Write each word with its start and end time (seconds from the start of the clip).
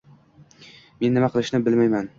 -Men 1.03 1.17
nima 1.19 1.33
qilishni 1.37 1.65
bilmayman 1.71 2.09